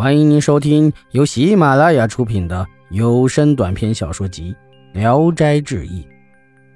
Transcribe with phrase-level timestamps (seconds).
[0.00, 4.56] 欢迎您收听由喜马拉雅出品的有声短篇小说集
[4.98, 6.02] 《聊斋志异》，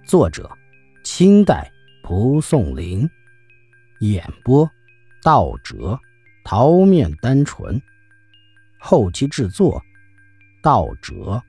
[0.06, 0.46] 作者：
[1.04, 1.72] 清代
[2.02, 3.08] 蒲松龄，
[4.00, 4.70] 演播：
[5.22, 5.98] 道哲、
[6.44, 7.80] 桃面单纯，
[8.78, 9.82] 后期制作：
[10.62, 11.42] 道哲。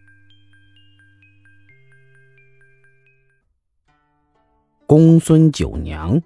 [4.85, 6.21] 公孙九娘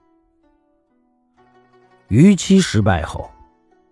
[2.07, 3.31] 逾期失败后，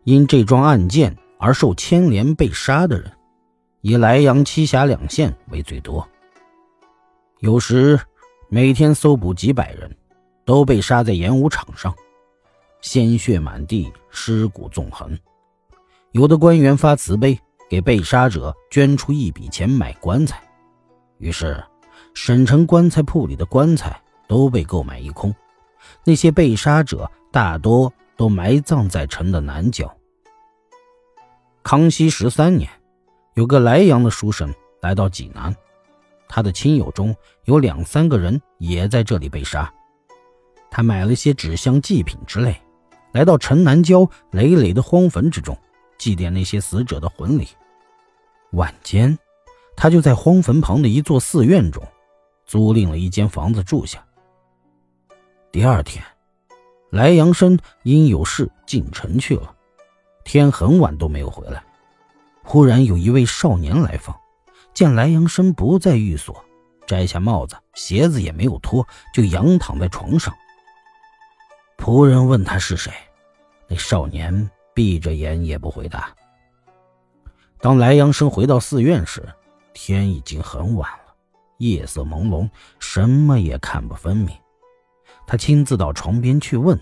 [0.03, 1.17] 因这桩案件。
[1.37, 3.11] 而受牵连被杀的人，
[3.81, 6.07] 以莱阳、栖霞两县为最多。
[7.39, 7.99] 有时
[8.49, 9.95] 每天搜捕几百人，
[10.45, 11.93] 都被杀在演武场上，
[12.81, 15.17] 鲜血满地，尸骨纵横。
[16.11, 20.41] 有的官员发慈悲，给被杀者捐出一笔钱买棺材，
[21.17, 21.63] 于是
[22.13, 25.33] 省城棺材铺里的棺材都被购买一空。
[26.03, 29.95] 那些被杀者大多都埋葬在城的南角。
[31.69, 32.69] 康熙十三年，
[33.33, 35.53] 有个莱阳的书生来到济南，
[36.25, 39.69] 他的亲友中有两三个人也在这里被杀。
[40.71, 42.55] 他买了些纸箱、祭品之类，
[43.11, 45.57] 来到城南郊累累的荒坟之中，
[45.97, 47.45] 祭奠那些死者的魂灵。
[48.53, 49.19] 晚间，
[49.75, 51.83] 他就在荒坟旁的一座寺院中
[52.45, 54.01] 租赁了一间房子住下。
[55.51, 56.01] 第二天，
[56.91, 59.53] 莱阳生因有事进城去了。
[60.27, 61.63] 天很晚都没有回来，
[62.43, 64.13] 忽然有一位少年来访，
[64.73, 66.43] 见莱阳生不在寓所，
[66.85, 70.35] 摘下帽子，鞋子也没有脱，就仰躺在床上。
[71.77, 72.91] 仆人问他是谁，
[73.69, 76.13] 那少年闭着眼也不回答。
[77.61, 79.25] 当莱阳生回到寺院时，
[79.73, 81.15] 天已经很晚了，
[81.59, 84.35] 夜色朦胧，什么也看不分明。
[85.25, 86.77] 他亲自到床边去问，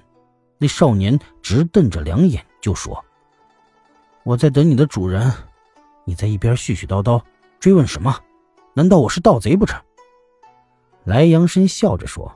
[0.57, 3.04] 那少年直瞪着两眼就说。
[4.25, 5.31] 我在等你的主人，
[6.03, 7.21] 你在一边絮絮叨叨
[7.59, 8.19] 追问什么？
[8.73, 9.79] 难道我是盗贼不成？
[11.03, 12.35] 莱阳生笑着说：“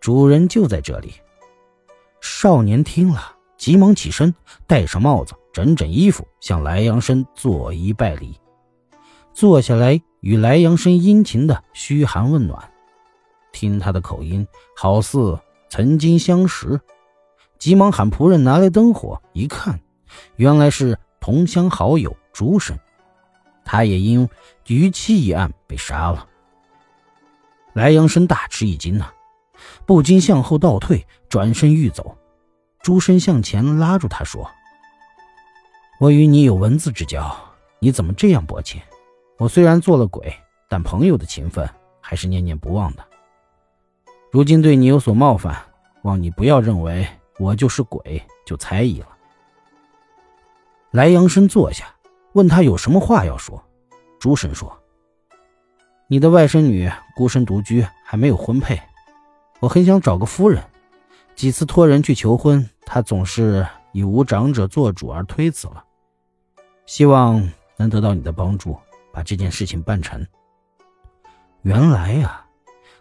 [0.00, 1.14] 主人就在这里。”
[2.22, 3.20] 少年听了，
[3.56, 4.32] 急忙起身，
[4.64, 8.38] 戴上帽子，整整衣服，向莱阳生作揖拜礼，
[9.34, 12.70] 坐下来与莱阳生殷勤的嘘寒问暖，
[13.50, 15.36] 听他的口音，好似
[15.68, 16.80] 曾经相识，
[17.58, 19.80] 急忙喊仆人拿来灯火，一看。
[20.36, 22.78] 原来是同乡好友朱生，
[23.64, 24.28] 他也因
[24.66, 26.26] 逾期一案被杀了。
[27.72, 29.10] 莱阳生大吃一惊呐，
[29.84, 32.16] 不禁向后倒退，转身欲走。
[32.80, 34.48] 朱生向前拉住他说
[35.98, 37.36] ：“我与你有文字之交，
[37.80, 38.80] 你怎么这样薄情？
[39.38, 40.32] 我虽然做了鬼，
[40.68, 41.68] 但朋友的情分
[42.00, 43.04] 还是念念不忘的。
[44.30, 45.56] 如今对你有所冒犯，
[46.02, 47.06] 望你不要认为
[47.38, 49.08] 我就是鬼就猜疑了。”
[50.96, 51.94] 莱阳生坐下，
[52.32, 53.62] 问他有什么话要说。
[54.18, 54.74] 朱生说
[56.08, 58.80] ：“你的外甥女孤身独居，还没有婚配，
[59.60, 60.64] 我很想找个夫人。
[61.34, 65.84] 几次托人去求婚，她总是以无长者做主而推辞了。
[66.86, 67.46] 希望
[67.76, 68.74] 能得到你的帮助，
[69.12, 70.26] 把这件事情办成。”
[71.60, 72.46] 原来呀，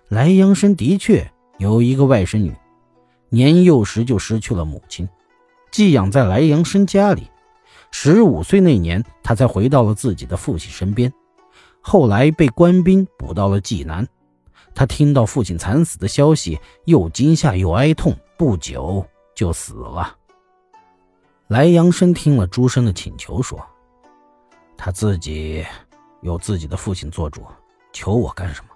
[0.09, 2.53] 莱阳生的确有一个外甥女，
[3.29, 5.07] 年幼时就失去了母亲，
[5.71, 7.29] 寄养在莱阳生家里。
[7.97, 11.11] 十五岁那年，他才回到了自己的父亲身边。
[11.79, 14.05] 后来被官兵捕到了济南，
[14.75, 20.13] 他听到父亲惨死的消息，又惊吓又哀痛，不久就死了。
[21.47, 23.65] 莱阳生听了朱生的请求，说
[24.75, 25.65] ：“他自己
[26.21, 27.43] 有自己的父亲做主，
[27.93, 28.71] 求我干什么？”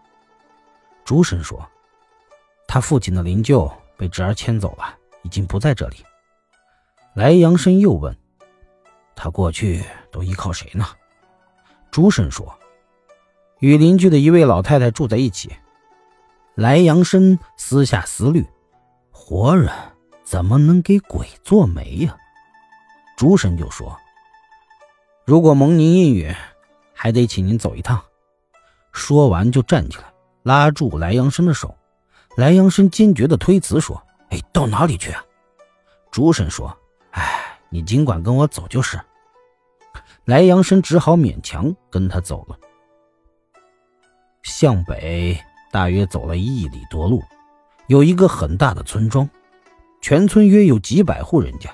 [1.04, 1.62] 朱生说
[2.66, 5.98] ：“他父亲的灵柩被侄儿牵走了，已经不在这里。”
[7.16, 8.16] 莱阳生又问。
[9.22, 10.86] 他过去都依靠谁呢？
[11.92, 12.58] 朱生说
[13.60, 15.52] ：“与邻居的一位老太太住在一起。”
[16.56, 18.48] 莱阳生私下思虑
[19.12, 19.70] ：“活人
[20.24, 22.16] 怎么能给鬼做媒呀？”
[23.18, 23.98] 朱神就说
[25.28, 26.34] ：“如果蒙您应允，
[26.94, 28.02] 还得请您走一趟。”
[28.94, 30.06] 说完就站起来，
[30.44, 31.76] 拉住莱阳生的手。
[32.38, 34.02] 莱阳生坚决的推辞说
[34.32, 35.22] ：“哎，到哪里去啊？”
[36.10, 36.74] 朱神说
[37.12, 38.98] ：“哎，你尽管跟我走就是。”
[40.30, 42.56] 莱阳生只好勉强跟他走了。
[44.44, 45.36] 向北
[45.72, 47.20] 大约走了一里多路，
[47.88, 49.28] 有一个很大的村庄，
[50.02, 51.68] 全村约有几百户人家。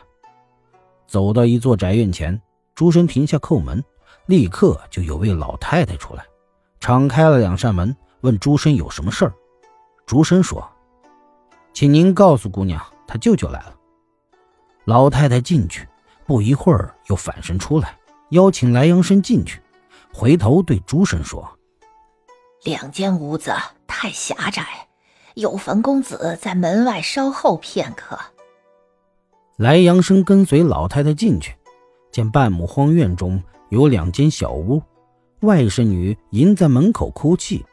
[1.06, 2.42] 走到一座宅院前，
[2.76, 3.84] 朱生停下叩门，
[4.26, 6.24] 立刻就有位老太太出来，
[6.80, 9.34] 敞开了两扇门，问朱生有什么事儿。
[10.06, 10.66] 朱生说
[11.76, 13.76] ：“请您告诉姑娘，她舅舅来了。”
[14.88, 15.86] 老太太进去。
[16.26, 18.00] 不一会儿又反身出来，
[18.36, 19.62] 邀请莱阳生进去，
[20.14, 21.58] 回头对朱生说
[22.66, 23.54] ：“两间屋子
[23.88, 24.88] 太狭窄，
[25.36, 28.20] 有冯公子在门外稍候片刻。”
[29.56, 31.56] 莱阳生跟随老太太进去，
[32.12, 34.84] 见半亩荒院中有两间小屋，
[35.40, 37.66] 外甥女迎在门口哭泣，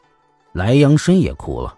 [0.52, 1.76] 莱阳生也哭了。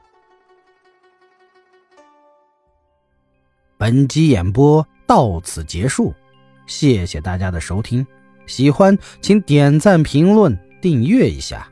[3.78, 6.12] 本集演播到此结束。
[6.66, 8.06] 谢谢大家的收听，
[8.46, 11.68] 喜欢请点赞、评论、订阅一下。